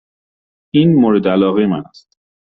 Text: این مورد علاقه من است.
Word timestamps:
این 0.73 0.95
مورد 0.95 1.27
علاقه 1.27 1.67
من 1.67 1.83
است. 1.85 2.17